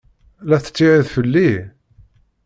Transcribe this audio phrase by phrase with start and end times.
[0.49, 1.51] La tettihiḍ fell-i?